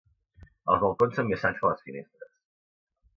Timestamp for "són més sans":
1.21-1.59